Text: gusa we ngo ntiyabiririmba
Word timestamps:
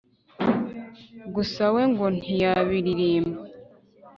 gusa 1.35 1.63
we 1.73 1.81
ngo 1.91 2.05
ntiyabiririmba 2.17 3.39